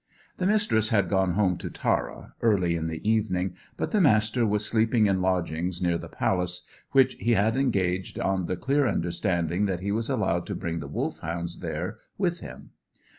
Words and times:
The 0.37 0.47
Mistress 0.47 0.89
had 0.89 1.09
gone 1.11 1.33
home 1.33 1.59
to 1.59 1.69
Tara, 1.69 2.33
early 2.41 2.75
in 2.75 2.87
the 2.87 3.07
evening; 3.07 3.55
but 3.77 3.91
the 3.91 4.01
Master 4.01 4.47
was 4.47 4.65
sleeping 4.65 5.05
in 5.05 5.21
lodgings 5.21 5.79
near 5.79 5.99
the 5.99 6.09
Palace, 6.09 6.65
which 6.91 7.13
he 7.19 7.33
had 7.33 7.55
engaged 7.55 8.19
on 8.19 8.47
the 8.47 8.57
clear 8.57 8.87
understanding 8.87 9.67
that 9.67 9.81
he 9.81 9.91
was 9.91 10.09
allowed 10.09 10.47
to 10.47 10.55
bring 10.55 10.79
the 10.79 10.87
Wolfhounds 10.87 11.59
there 11.59 11.99
with 12.17 12.39
him. 12.39 12.71